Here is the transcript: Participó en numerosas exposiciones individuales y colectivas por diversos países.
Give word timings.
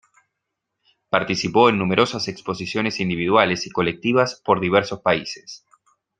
Participó 1.11 1.69
en 1.69 1.77
numerosas 1.77 2.27
exposiciones 2.27 2.99
individuales 2.99 3.67
y 3.67 3.69
colectivas 3.69 4.41
por 4.43 4.59
diversos 4.59 5.01
países. 5.01 5.63